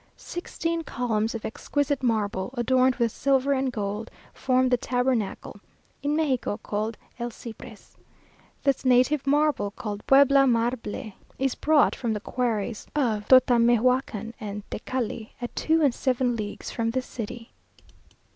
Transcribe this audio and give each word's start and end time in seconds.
Sixteen 0.17 0.81
columns 0.83 1.35
of 1.35 1.45
exquisite 1.45 2.01
marble, 2.01 2.55
adorned 2.57 2.95
with 2.95 3.11
silver 3.11 3.53
and 3.53 3.71
gold, 3.71 4.09
form 4.33 4.69
the 4.69 4.75
tabernacle 4.77 5.59
(in 6.01 6.15
Mexico 6.15 6.57
called 6.57 6.97
el 7.19 7.29
Cipres). 7.29 7.97
This 8.63 8.83
native 8.83 9.27
marble, 9.27 9.69
called 9.69 10.03
Puebla 10.07 10.47
marble, 10.47 11.13
is 11.37 11.53
brought 11.53 11.93
from 11.95 12.13
the 12.13 12.19
quarries 12.19 12.87
of 12.95 13.27
Totamehuacan 13.27 14.33
and 14.39 14.63
Tecali, 14.71 15.33
at 15.39 15.55
two 15.55 15.83
and 15.83 15.93
seven 15.93 16.35
leagues 16.35 16.71
from 16.71 16.89
the 16.89 17.01
city. 17.03 17.51